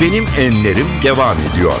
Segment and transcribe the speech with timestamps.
[0.00, 1.72] Benim Enlerim devam ediyor.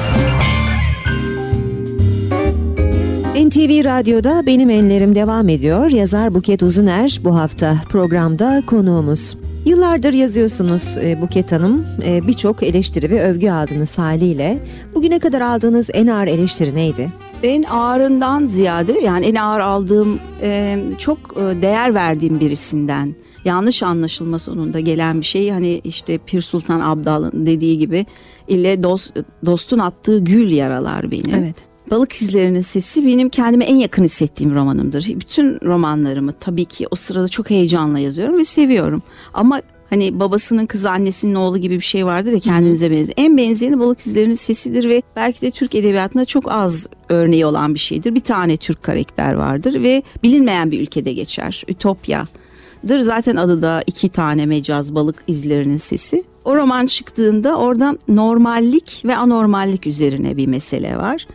[3.46, 5.90] NTV Radyo'da Benim Enlerim devam ediyor.
[5.90, 9.36] Yazar Buket Uzuner bu hafta programda konuğumuz.
[9.64, 11.86] Yıllardır yazıyorsunuz e, Buket Hanım.
[12.06, 14.58] E, Birçok eleştiri ve övgü aldınız haliyle.
[14.94, 17.12] Bugüne kadar aldığınız en ağır eleştiri neydi?
[17.42, 24.38] En ağırından ziyade yani en ağır aldığım e, çok e, değer verdiğim birisinden yanlış anlaşılma
[24.38, 28.06] sonunda gelen bir şey hani işte Pir Sultan Abdal'ın dediği gibi
[28.48, 31.34] ile dost, dostun attığı gül yaralar beni.
[31.38, 31.56] Evet.
[31.90, 35.06] Balık İzlerinin Sesi benim kendime en yakın hissettiğim romanımdır.
[35.06, 39.02] Bütün romanlarımı tabii ki o sırada çok heyecanla yazıyorum ve seviyorum.
[39.34, 39.60] Ama
[39.90, 43.14] hani babasının kızı annesinin oğlu gibi bir şey vardır ya kendinize benzer.
[43.16, 47.78] En benzeyeni Balık İzlerinin Sesidir ve belki de Türk Edebiyatı'nda çok az örneği olan bir
[47.78, 48.14] şeydir.
[48.14, 51.64] Bir tane Türk karakter vardır ve bilinmeyen bir ülkede geçer.
[51.68, 52.26] Ütopya
[52.88, 53.00] dır.
[53.00, 56.24] Zaten adı da iki tane mecaz balık izlerinin sesi.
[56.44, 61.26] O roman çıktığında orada normallik ve anormallik üzerine bir mesele var.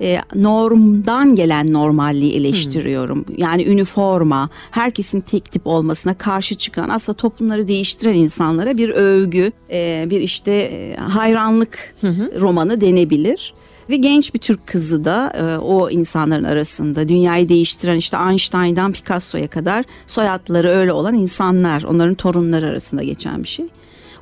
[0.00, 3.24] E, normdan gelen normalliği eleştiriyorum.
[3.26, 3.34] Hmm.
[3.38, 10.06] Yani üniforma, herkesin tek tip olmasına karşı çıkan aslında toplumları değiştiren insanlara bir övgü, e,
[10.10, 12.40] bir işte e, hayranlık hmm.
[12.40, 13.54] romanı denebilir
[13.90, 19.48] ve genç bir Türk kızı da e, o insanların arasında dünyayı değiştiren işte Einstein'dan Picasso'ya
[19.48, 23.66] kadar soyadları öyle olan insanlar, onların torunları arasında geçen bir şey.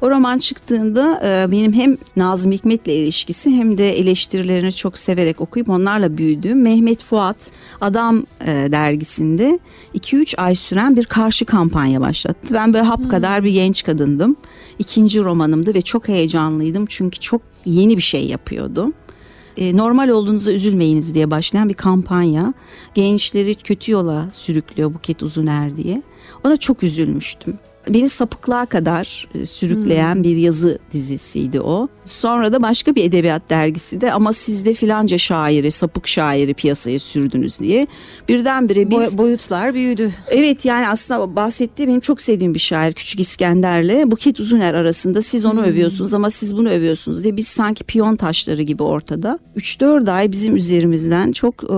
[0.02, 5.68] O roman çıktığında e, benim hem Nazım Hikmet'le ilişkisi hem de eleştirilerini çok severek okuyup
[5.68, 7.36] onlarla büyüdüğüm Mehmet Fuat
[7.80, 9.58] Adam e, dergisinde
[9.94, 12.54] 2-3 ay süren bir karşı kampanya başlattı.
[12.54, 13.08] Ben böyle hap hmm.
[13.08, 14.36] kadar bir genç kadındım.
[14.78, 18.94] İkinci romanımdı ve çok heyecanlıydım çünkü çok yeni bir şey yapıyordum
[19.56, 22.54] e, normal olduğunuza üzülmeyiniz diye başlayan bir kampanya.
[22.94, 26.02] Gençleri kötü yola sürüklüyor Buket Uzuner diye.
[26.44, 27.58] Ona çok üzülmüştüm
[27.94, 30.22] beni sapıklığa kadar e, sürükleyen hmm.
[30.22, 31.88] bir yazı dizisiydi o.
[32.04, 36.98] Sonra da başka bir edebiyat dergisi de ama siz de filanca şairi, sapık şairi piyasaya
[36.98, 37.86] sürdünüz diye.
[38.28, 39.18] Birdenbire biz...
[39.18, 40.12] Boy, boyutlar büyüdü.
[40.28, 45.44] Evet yani aslında bahsettiğim benim çok sevdiğim bir şair Küçük İskender'le Buket Uzuner arasında siz
[45.44, 45.68] onu hmm.
[45.70, 49.38] övüyorsunuz ama siz bunu övüyorsunuz diye biz sanki piyon taşları gibi ortada.
[49.56, 51.68] 3-4 ay bizim üzerimizden çok e,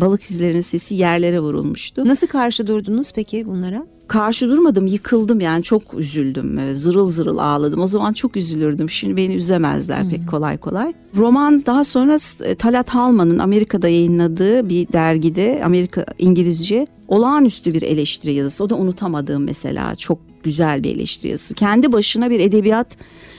[0.00, 2.08] balık izlerinin sesi yerlere vurulmuştu.
[2.08, 3.86] Nasıl karşı durdunuz peki bunlara?
[4.12, 5.62] Karşı durmadım yıkıldım yani.
[5.62, 7.80] Çok üzüldüm zırıl zırıl ağladım.
[7.80, 8.90] O zaman çok üzülürdüm.
[8.90, 10.92] Şimdi beni üzemezler pek kolay kolay.
[11.16, 18.32] Roman daha sonra e, Talat Halman'ın Amerika'da yayınladığı bir dergide Amerika İngilizce olağanüstü bir eleştiri
[18.32, 18.64] yazısı.
[18.64, 21.54] O da unutamadığım mesela çok güzel bir eleştiri yazısı.
[21.54, 22.96] Kendi başına bir edebiyat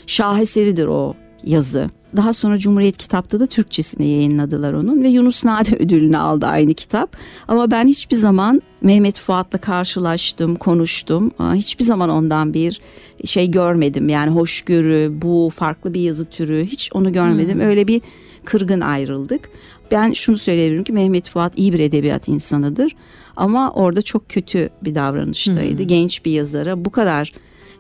[0.08, 1.90] şaheseridir o yazı.
[2.16, 7.18] Daha sonra Cumhuriyet Kitap'ta da Türkçesini yayınladılar onun ve Yunus Nade ödülünü aldı aynı kitap.
[7.48, 11.32] Ama ben hiçbir zaman Mehmet Fuat'la karşılaştım, konuştum.
[11.54, 12.82] Hiçbir zaman ondan bir
[13.26, 14.10] şey görmedim.
[14.10, 17.60] Yani hoşgörü, bu farklı bir yazı türü hiç onu görmedim.
[17.60, 17.68] Hmm.
[17.68, 18.02] Öyle bir
[18.46, 19.50] kırgın ayrıldık.
[19.92, 22.96] Ben şunu söyleyebilirim ki Mehmet Fuat iyi bir edebiyat insanıdır.
[23.36, 25.80] Ama orada çok kötü bir davranıştaydı.
[25.80, 25.88] Hmm.
[25.88, 27.34] Genç bir yazara bu kadar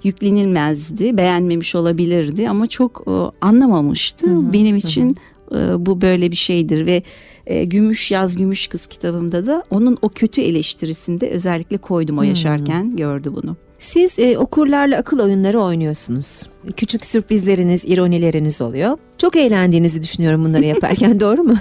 [0.03, 3.11] yüklenilmezdi, beğenmemiş olabilirdi ama çok e,
[3.45, 4.27] anlamamıştı.
[4.27, 5.17] Hı-hı, Benim için
[5.51, 7.03] e, bu böyle bir şeydir ve
[7.47, 12.87] e, Gümüş Yaz Gümüş Kız kitabımda da onun o kötü eleştirisinde özellikle koydum o yaşarken
[12.87, 12.95] Hı-hı.
[12.95, 13.55] gördü bunu.
[13.79, 16.43] Siz e, okurlarla akıl oyunları oynuyorsunuz.
[16.77, 18.97] Küçük sürprizleriniz, ironileriniz oluyor.
[19.17, 21.55] Çok eğlendiğinizi düşünüyorum bunları yaparken doğru mu?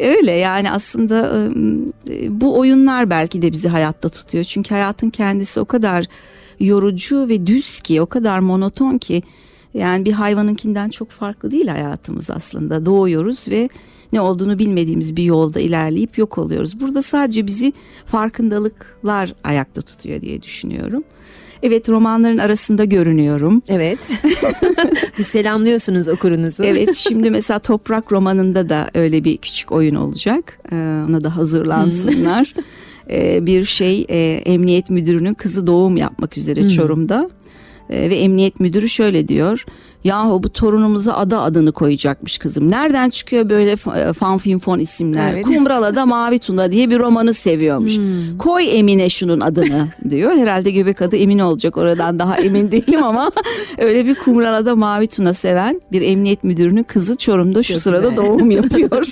[0.00, 1.48] Öyle yani aslında
[2.10, 4.44] e, bu oyunlar belki de bizi hayatta tutuyor.
[4.44, 6.06] Çünkü hayatın kendisi o kadar
[6.60, 9.22] yorucu ve düz ki o kadar monoton ki
[9.74, 12.86] yani bir hayvanınkinden çok farklı değil hayatımız aslında.
[12.86, 13.68] Doğuyoruz ve
[14.12, 16.80] ne olduğunu bilmediğimiz bir yolda ilerleyip yok oluyoruz.
[16.80, 17.72] Burada sadece bizi
[18.06, 21.04] farkındalıklar ayakta tutuyor diye düşünüyorum.
[21.62, 23.62] Evet romanların arasında görünüyorum.
[23.68, 23.98] Evet.
[25.18, 26.64] Biz selamlıyorsunuz okurunuzu.
[26.64, 30.58] Evet şimdi mesela Toprak romanında da öyle bir küçük oyun olacak.
[30.72, 30.74] Ee,
[31.08, 32.54] ona da hazırlansınlar.
[33.10, 36.68] e, bir şey e, emniyet müdürünün kızı doğum yapmak üzere hmm.
[36.68, 37.30] Çorum'da.
[37.90, 39.64] E, ve emniyet müdürü şöyle diyor.
[40.04, 42.70] Yahu bu torunumuza ada adını koyacakmış kızım.
[42.70, 45.32] Nereden çıkıyor böyle e, fanfinfon isimler?
[45.32, 45.46] Evet.
[45.46, 47.96] Kumrala'da Mavi Tuna diye bir romanı seviyormuş.
[47.96, 48.38] Hmm.
[48.38, 50.32] Koy Emine şunun adını diyor.
[50.32, 51.76] Herhalde göbek adı Emine olacak.
[51.76, 53.30] Oradan daha emin değilim ama
[53.78, 58.50] öyle bir Kumrala'da Mavi Tuna seven bir emniyet müdürünün kızı Çorum'da şu Çok sırada doğum
[58.50, 59.06] yapıyor.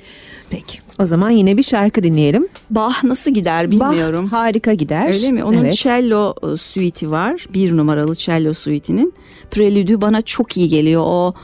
[0.50, 0.85] Peki.
[1.00, 2.48] O zaman yine bir şarkı dinleyelim.
[2.70, 4.28] Bah nasıl gider bilmiyorum.
[4.32, 5.08] Bah harika gider.
[5.08, 5.44] Öyle mi?
[5.44, 5.74] Onun evet.
[5.74, 7.46] cello e, suite'i var.
[7.54, 9.14] Bir numaralı cello suite'inin.
[9.50, 11.02] Prelüdü bana çok iyi geliyor.
[11.06, 11.34] O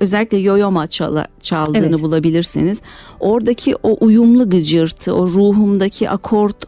[0.00, 2.02] özellikle Yoyoma çala, çaldığını evet.
[2.02, 2.80] bulabilirsiniz.
[3.20, 6.66] Oradaki o uyumlu gıcırtı, o ruhumdaki akort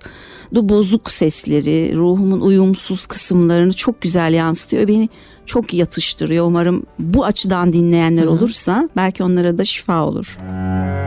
[0.52, 4.88] bozuk sesleri, ruhumun uyumsuz kısımlarını çok güzel yansıtıyor.
[4.88, 5.08] Beni
[5.46, 6.46] çok yatıştırıyor.
[6.46, 10.38] Umarım bu açıdan dinleyenler olursa belki onlara da şifa olur.
[10.40, 10.97] Benim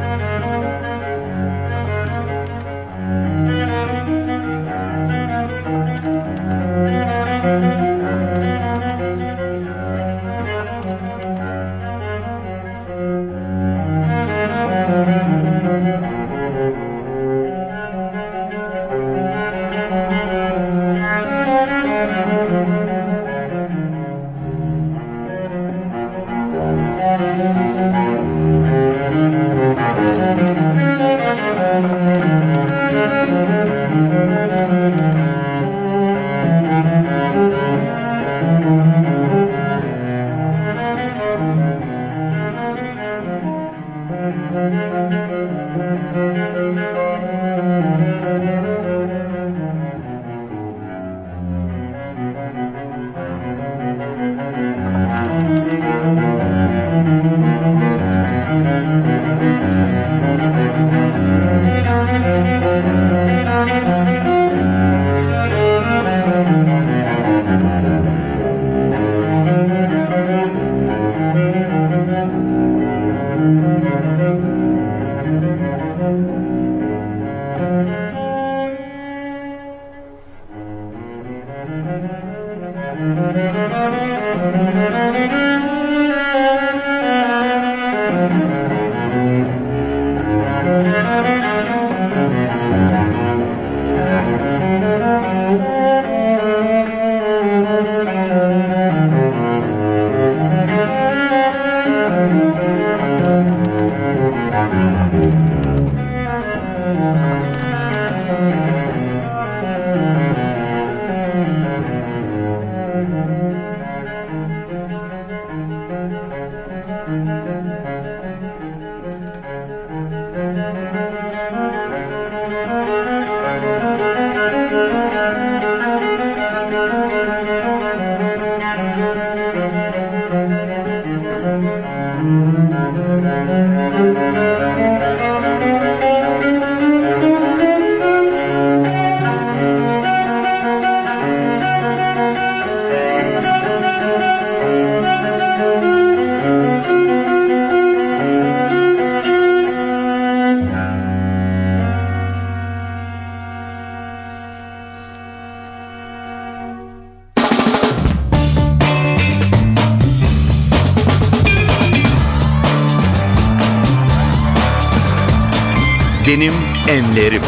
[167.22, 167.42] Enlerim.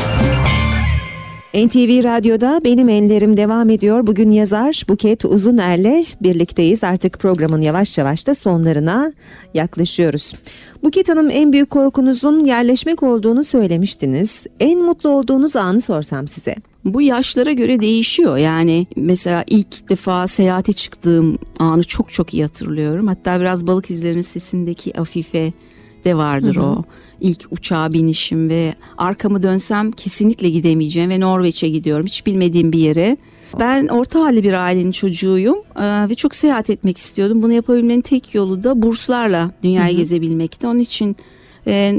[1.54, 4.08] NTV Radyo'da Benim Enlerim devam ediyor.
[4.08, 6.84] Bugün yazar Buket Uzuner'le birlikteyiz.
[6.84, 9.14] Artık programın yavaş yavaş da sonlarına
[9.54, 10.34] yaklaşıyoruz.
[10.84, 14.48] Buket Hanım en büyük korkunuzun yerleşmek olduğunu söylemiştiniz.
[14.60, 16.56] En mutlu olduğunuz anı sorsam size.
[16.86, 18.38] Bu yaşlara göre değişiyor.
[18.38, 23.08] Yani mesela ilk defa seyahate çıktığım anı çok çok iyi hatırlıyorum.
[23.08, 25.54] Hatta biraz balık izlerinin sesindeki Afife
[26.06, 26.84] de vardır o.
[27.22, 32.06] İlk uçağa binişim ve arkamı dönsem kesinlikle gidemeyeceğim ve Norveç'e gidiyorum.
[32.06, 33.18] Hiç bilmediğim bir yere.
[33.60, 35.58] Ben orta halli bir ailenin çocuğuyum
[36.10, 37.44] ve çok seyahat etmek istiyordum.
[37.44, 40.68] Bunu yapabilmenin tek yolu da burslarla dünyayı gezebilmekti.
[40.68, 41.16] Onun için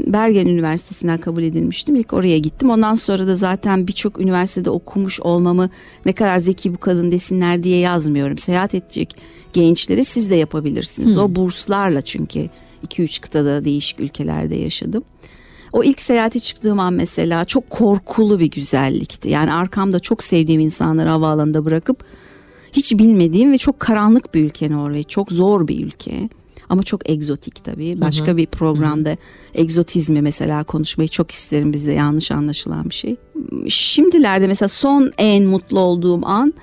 [0.07, 1.95] Bergen Üniversitesi'nden kabul edilmiştim.
[1.95, 2.69] İlk oraya gittim.
[2.69, 5.69] Ondan sonra da zaten birçok üniversitede okumuş olmamı
[6.05, 8.37] ne kadar zeki bu kadın desinler diye yazmıyorum.
[8.37, 9.15] Seyahat edecek
[9.53, 11.17] gençlere siz de yapabilirsiniz.
[11.17, 12.49] O burslarla çünkü
[12.85, 15.03] 2-3 kıtada değişik ülkelerde yaşadım.
[15.73, 19.29] O ilk seyahate çıktığım an mesela çok korkulu bir güzellikti.
[19.29, 22.03] Yani arkamda çok sevdiğim insanları havaalanında bırakıp
[22.73, 25.09] hiç bilmediğim ve çok karanlık bir ülke Norveç.
[25.09, 26.29] Çok zor bir ülke.
[26.69, 28.01] Ama çok egzotik tabii.
[28.01, 29.17] Başka bir programda
[29.53, 33.15] egzotizmi mesela konuşmayı çok isterim bizde yanlış anlaşılan bir şey.
[33.67, 36.53] Şimdilerde mesela son en mutlu olduğum an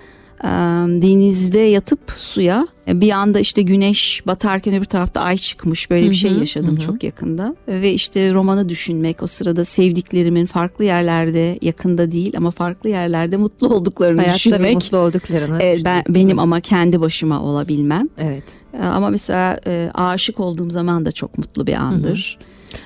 [1.02, 6.14] denizde yatıp suya e, bir anda işte güneş batarken öbür tarafta ay çıkmış böyle bir
[6.14, 12.34] şey yaşadım çok yakında ve işte romanı düşünmek o sırada sevdiklerimin farklı yerlerde yakında değil
[12.36, 14.74] ama farklı yerlerde mutlu olduklarını Hayatta düşünmek.
[14.74, 15.58] mutlu olduklarını.
[15.60, 18.08] Evet, ben benim ama kendi başıma olabilmem.
[18.18, 18.44] Evet.
[18.74, 22.38] E, Ama mesela e, aşık olduğum zaman da çok mutlu bir andır.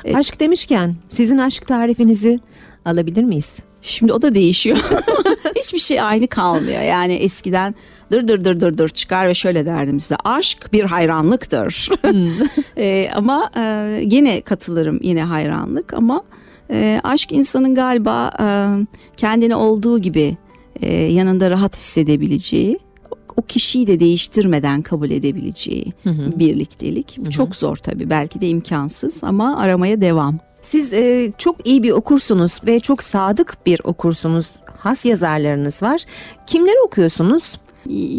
[0.05, 0.17] Evet.
[0.17, 2.39] Aşk demişken sizin aşk tarifinizi
[2.85, 3.49] alabilir miyiz?
[3.83, 4.79] Şimdi o da değişiyor.
[5.57, 6.83] Hiçbir şey aynı kalmıyor.
[6.83, 7.75] Yani eskiden
[8.13, 10.17] dır dır dır dır dır çıkar ve şöyle derdim size.
[10.25, 11.89] Aşk bir hayranlıktır.
[12.79, 13.63] E, ama e,
[14.11, 16.23] yine katılırım yine hayranlık ama
[16.71, 18.47] E, aşk insanın galiba e,
[19.17, 20.37] kendini olduğu gibi
[20.83, 22.79] e, yanında rahat hissedebileceği,
[23.37, 25.93] o kişiyi de değiştirmeden kabul edebileceği
[26.39, 27.19] birliktelik.
[27.31, 30.39] Çok zor tabii belki de imkansız ama aramaya devam.
[30.63, 34.47] Siz e, çok iyi bir okursunuz ve çok sadık bir okursunuz.
[34.87, 36.00] Has yazarlarınız var.
[36.47, 37.59] Kimleri okuyorsunuz?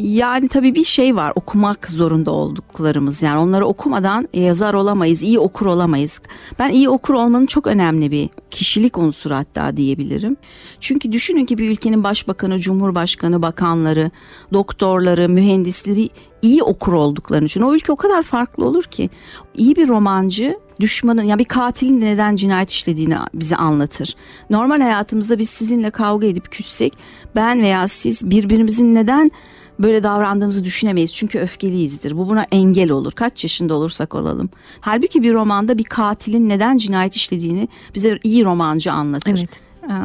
[0.03, 5.65] Yani tabii bir şey var okumak zorunda olduklarımız yani onları okumadan yazar olamayız iyi okur
[5.65, 6.21] olamayız.
[6.59, 10.37] Ben iyi okur olmanın çok önemli bir kişilik unsuru hatta diyebilirim.
[10.79, 14.11] Çünkü düşünün ki bir ülkenin başbakanı, cumhurbaşkanı, bakanları,
[14.53, 16.09] doktorları, mühendisleri
[16.41, 19.09] iyi okur olduklarını için o ülke o kadar farklı olur ki
[19.57, 24.15] iyi bir romancı düşmanın ya yani bir katilin neden cinayet işlediğini bize anlatır.
[24.49, 26.93] Normal hayatımızda biz sizinle kavga edip küssek
[27.35, 29.31] ben veya siz birbirimizin neden
[29.79, 31.13] böyle davrandığımızı düşünemeyiz.
[31.13, 32.17] Çünkü öfkeliyizdir.
[32.17, 33.11] Bu buna engel olur.
[33.11, 34.49] Kaç yaşında olursak olalım.
[34.81, 39.39] Halbuki bir romanda bir katilin neden cinayet işlediğini bize iyi romancı anlatır.
[39.39, 39.61] Evet.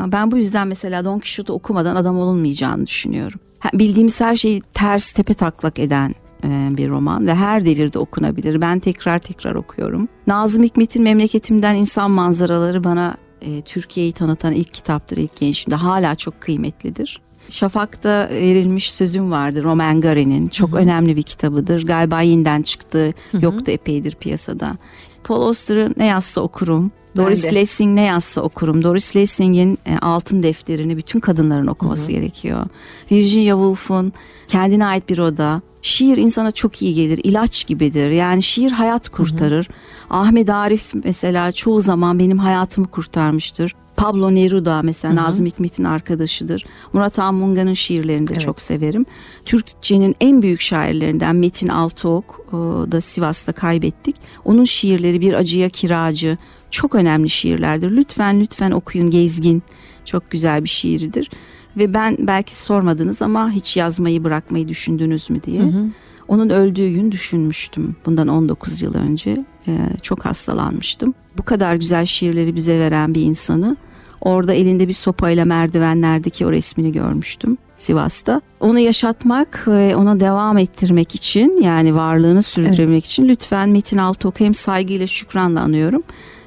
[0.07, 3.41] Ben bu yüzden mesela Don Quixote okumadan adam olunmayacağını düşünüyorum.
[3.75, 6.15] Bildiğimiz her şeyi ters tepe taklak eden
[6.51, 8.61] bir roman ve her devirde okunabilir.
[8.61, 10.09] Ben tekrar tekrar okuyorum.
[10.27, 15.83] Nazım Hikmet'in Memleketimden İnsan Manzaraları bana e, Türkiye'yi tanıtan ilk kitaptır ilk gençliğimde.
[15.83, 17.21] Hala çok kıymetlidir.
[17.49, 20.49] Şafak'ta verilmiş sözüm vardı Roman Gary'nin.
[20.49, 20.79] Çok Hı-hı.
[20.79, 21.87] önemli bir kitabıdır.
[21.87, 23.13] Galiba yeniden çıktı.
[23.33, 23.45] Hı-hı.
[23.45, 24.77] Yoktu epeydir piyasada.
[25.25, 26.93] Paul Auster'ı ne yazsa okurum.
[27.17, 28.85] Doris Lessing ne yazsa okurum.
[28.85, 32.13] Doris Lessing'in e, Altın Defteri'ni bütün kadınların okuması Hı-hı.
[32.13, 32.67] gerekiyor.
[33.11, 34.13] Virginia Woolf'un
[34.49, 35.63] Kendine Ait Bir Oda.
[35.83, 38.11] Şiir insana çok iyi gelir, ilaç gibidir.
[38.11, 39.69] Yani şiir hayat kurtarır.
[39.69, 40.19] Hı hı.
[40.19, 43.75] Ahmet Arif mesela çoğu zaman benim hayatımı kurtarmıştır.
[43.97, 45.25] Pablo Neruda mesela Hı-hı.
[45.25, 46.67] Nazım Hikmet'in arkadaşıdır.
[46.93, 48.43] Murat Anmunga'nın şiirlerini de evet.
[48.43, 49.07] çok severim.
[49.45, 52.47] Türkçenin en büyük şairlerinden Metin Altıok
[52.93, 54.17] da Sivas'ta kaybettik.
[54.45, 56.39] Onun şiirleri Bir Acıya Kiracı
[56.73, 57.91] çok önemli şiirlerdir.
[57.91, 59.63] Lütfen lütfen okuyun Gezgin.
[60.05, 61.31] Çok güzel bir şiiridir.
[61.77, 65.63] Ve ben belki sormadınız ama hiç yazmayı bırakmayı düşündünüz mü diye.
[65.63, 65.87] Hı hı.
[66.29, 67.97] Onun öldüğü gün düşünmüştüm.
[68.07, 71.15] Bundan 19 yıl önce ee, çok hastalanmıştım.
[71.39, 73.77] Bu kadar güzel şiirleri bize veren bir insanı
[74.21, 78.41] orada elinde bir sopayla merdivenlerdeki o resmini görmüştüm Sivas'ta.
[78.61, 83.07] Onu yaşatmak ve ona devam ettirmek için yani varlığını sürdürmek evet.
[83.07, 86.03] için lütfen Metin Altıok'u hem saygıyla şükranla anıyorum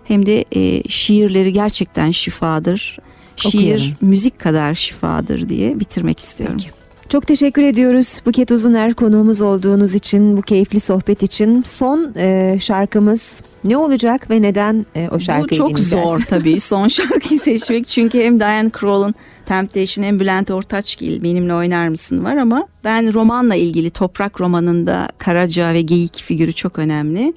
[0.07, 2.97] hem de e, şiirleri gerçekten şifadır.
[3.35, 3.97] Şiir Okuyalım.
[4.01, 6.57] müzik kadar şifadır diye bitirmek istiyorum.
[6.59, 6.75] Peki.
[7.09, 11.61] Çok teşekkür ediyoruz Buket Uzuner konuğumuz olduğunuz için, bu keyifli sohbet için.
[11.61, 13.31] Son e, şarkımız
[13.63, 16.05] ne olacak ve neden e, o şarkıyı Bu çok dinleyeceğiz?
[16.05, 17.87] zor tabii son şarkıyı seçmek.
[17.87, 19.13] Çünkü hem Diane Kroll'un
[19.45, 25.73] Temptation hem Bülent Ortaçgil benimle oynar mısın var ama ben romanla ilgili Toprak romanında Karaca
[25.73, 27.33] ve Geyik figürü çok önemli.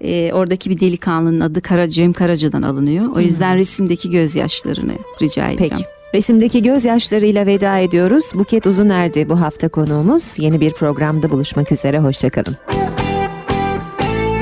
[0.00, 3.16] E, oradaki bir delikanlının adı Kara, Cem Karaca'dan alınıyor.
[3.16, 3.58] O yüzden hmm.
[3.58, 5.74] resimdeki gözyaşlarını rica edeceğim.
[5.76, 5.84] Peki.
[6.14, 8.30] Resimdeki gözyaşlarıyla veda ediyoruz.
[8.34, 10.38] Buket Uzuner'di bu hafta konuğumuz.
[10.38, 11.98] Yeni bir programda buluşmak üzere.
[11.98, 12.56] Hoşçakalın.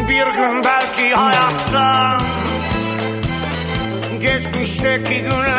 [0.09, 2.19] Bir gün belki hayatta
[4.21, 5.54] geçmişteki günlerde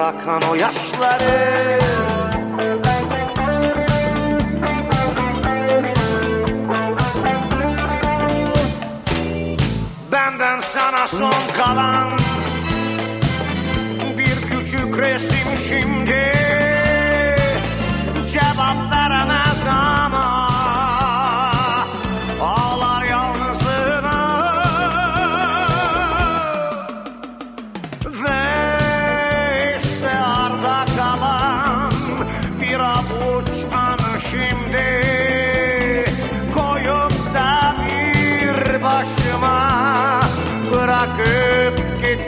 [0.00, 1.78] akan o yaşları.
[10.12, 12.12] Benden sana son kalan
[14.18, 16.03] bir küçük resim şimdi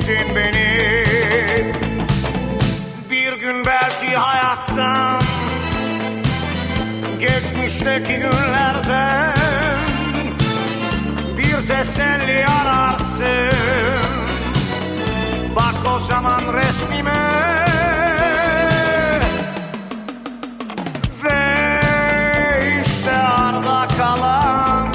[0.07, 1.05] gittin beni.
[3.11, 5.23] Bir gün belki hayattan
[7.19, 9.35] Geçmişteki günlerden
[11.39, 13.59] Bir teselli ararsın.
[15.57, 17.67] Bak o zaman resmime
[21.25, 21.81] Ve
[22.87, 24.89] işte arda kalan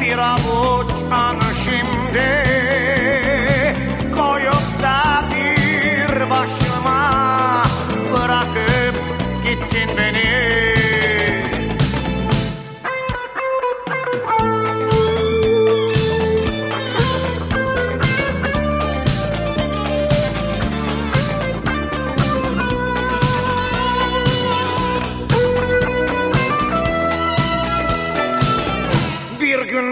[0.00, 1.45] bir avuç anı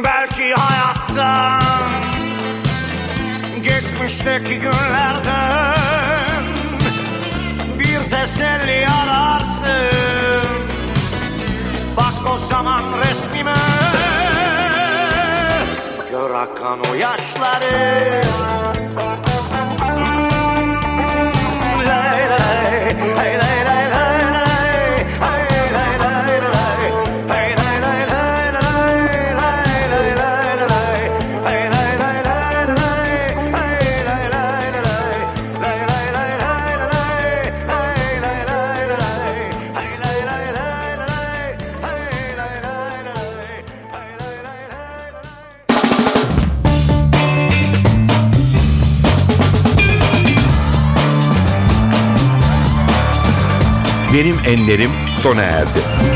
[0.03, 1.63] uzaktan
[3.63, 5.75] Geçmişteki günlerden
[7.79, 10.49] Bir teselli ararsın.
[11.97, 13.55] Bak o zaman resmime.
[16.11, 18.25] Gör akan o yaşları.
[21.87, 23.54] Lay lay, lay lay
[54.15, 54.91] Benim Enlerim
[55.23, 56.14] sona erdi.